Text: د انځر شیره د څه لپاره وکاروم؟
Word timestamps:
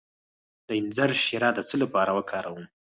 د 0.67 0.69
انځر 0.79 1.09
شیره 1.23 1.49
د 1.53 1.59
څه 1.69 1.75
لپاره 1.83 2.11
وکاروم؟ 2.17 2.63